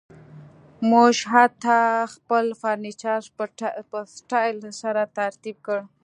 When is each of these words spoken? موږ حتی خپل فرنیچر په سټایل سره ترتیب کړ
موږ 0.91 1.15
حتی 1.33 1.79
خپل 2.15 2.45
فرنیچر 2.61 3.21
په 3.91 3.99
سټایل 4.15 4.57
سره 4.81 5.01
ترتیب 5.17 5.57
کړ 5.67 5.79